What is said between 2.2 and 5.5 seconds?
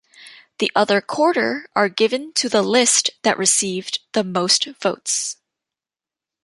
to the list that received the most votes.